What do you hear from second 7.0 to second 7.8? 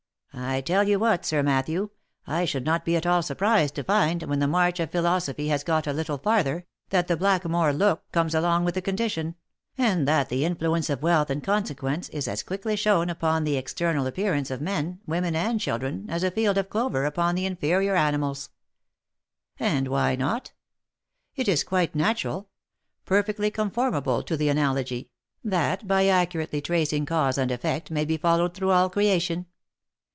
the blackamoor